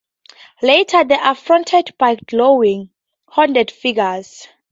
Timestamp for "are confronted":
1.13-1.93